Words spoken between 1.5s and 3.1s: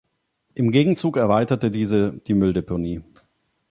diese die Mülldeponie.